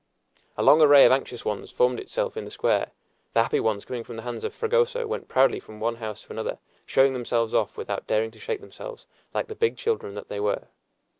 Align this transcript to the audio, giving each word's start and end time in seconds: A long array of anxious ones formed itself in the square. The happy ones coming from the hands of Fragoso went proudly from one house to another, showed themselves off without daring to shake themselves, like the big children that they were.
A 0.57 0.63
long 0.63 0.81
array 0.81 1.05
of 1.05 1.11
anxious 1.11 1.45
ones 1.45 1.69
formed 1.69 1.99
itself 1.99 2.35
in 2.35 2.43
the 2.43 2.49
square. 2.49 2.89
The 3.33 3.43
happy 3.43 3.59
ones 3.59 3.85
coming 3.85 4.03
from 4.03 4.15
the 4.15 4.23
hands 4.23 4.43
of 4.43 4.51
Fragoso 4.55 5.05
went 5.05 5.27
proudly 5.27 5.59
from 5.59 5.79
one 5.79 5.97
house 5.97 6.23
to 6.23 6.31
another, 6.33 6.57
showed 6.87 7.13
themselves 7.13 7.53
off 7.53 7.77
without 7.77 8.07
daring 8.07 8.31
to 8.31 8.39
shake 8.39 8.61
themselves, 8.61 9.05
like 9.31 9.45
the 9.45 9.53
big 9.53 9.77
children 9.77 10.15
that 10.15 10.27
they 10.27 10.39
were. 10.39 10.69